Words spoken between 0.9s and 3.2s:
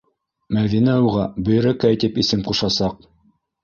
уға Бөйрәкәй тип исем ҡушасаҡ.